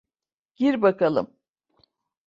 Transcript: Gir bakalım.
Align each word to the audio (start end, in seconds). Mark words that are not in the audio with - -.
Gir 0.55 0.81
bakalım. 0.81 1.35